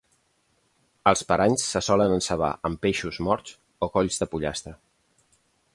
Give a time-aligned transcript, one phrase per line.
[1.11, 3.57] Els paranys se solen encebar amb peixos morts
[3.89, 4.75] o colls de pollastre.